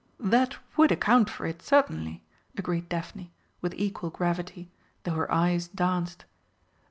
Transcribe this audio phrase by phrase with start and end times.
[0.19, 2.23] "That would account for it, certainly,"
[2.57, 4.71] agreed Daphne, with equal gravity,
[5.03, 6.25] though her eyes danced.